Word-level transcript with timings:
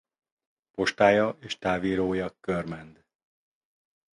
Postája 0.71 1.37
és 1.39 1.57
távírója 1.57 2.35
Körmend. 2.39 3.05